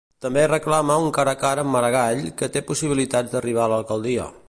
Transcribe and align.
També 0.25 0.45
reclama 0.51 0.95
un 1.09 1.13
cara 1.17 1.35
a 1.37 1.39
cara 1.43 1.65
amb 1.67 1.73
Maragall, 1.77 2.25
que 2.41 2.53
té 2.57 2.67
possibilitats 2.73 3.37
d'arribar 3.37 3.69
a 3.69 3.75
l'alcaldia. 3.75 4.31